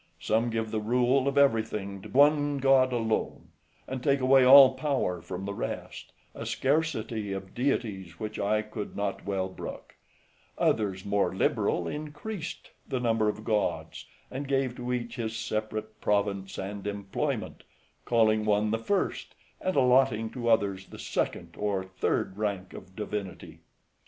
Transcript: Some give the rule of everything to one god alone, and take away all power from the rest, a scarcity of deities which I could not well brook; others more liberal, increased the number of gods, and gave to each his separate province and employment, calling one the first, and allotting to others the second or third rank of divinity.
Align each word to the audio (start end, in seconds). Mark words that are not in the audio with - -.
Some 0.19 0.49
give 0.49 0.71
the 0.71 0.79
rule 0.81 1.27
of 1.27 1.37
everything 1.37 2.01
to 2.01 2.09
one 2.09 2.57
god 2.57 2.91
alone, 2.91 3.49
and 3.87 4.01
take 4.01 4.19
away 4.19 4.43
all 4.43 4.73
power 4.73 5.21
from 5.21 5.45
the 5.45 5.53
rest, 5.53 6.11
a 6.33 6.43
scarcity 6.43 7.31
of 7.33 7.53
deities 7.53 8.19
which 8.19 8.39
I 8.39 8.63
could 8.63 8.95
not 8.97 9.27
well 9.27 9.47
brook; 9.47 9.93
others 10.57 11.05
more 11.05 11.35
liberal, 11.35 11.87
increased 11.87 12.71
the 12.87 12.99
number 12.99 13.29
of 13.29 13.43
gods, 13.43 14.07
and 14.31 14.47
gave 14.47 14.75
to 14.77 14.91
each 14.91 15.17
his 15.17 15.37
separate 15.37 16.01
province 16.01 16.57
and 16.57 16.87
employment, 16.87 17.61
calling 18.03 18.43
one 18.43 18.71
the 18.71 18.79
first, 18.79 19.35
and 19.61 19.75
allotting 19.75 20.31
to 20.31 20.49
others 20.49 20.87
the 20.87 20.97
second 20.97 21.53
or 21.55 21.83
third 21.85 22.39
rank 22.39 22.73
of 22.73 22.95
divinity. 22.95 23.59